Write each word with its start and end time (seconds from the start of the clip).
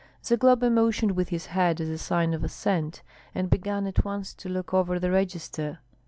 Zagloba 0.25 0.71
motioned 0.71 1.11
with 1.11 1.29
his 1.29 1.45
head 1.45 1.79
as 1.79 1.87
a 1.87 1.99
sign 1.99 2.33
of 2.33 2.43
assent, 2.43 3.03
and 3.35 3.51
began 3.51 3.85
at 3.85 4.03
once 4.03 4.33
to 4.33 4.49
look 4.49 4.73
over 4.73 4.97
the 4.97 5.11
register. 5.11 5.77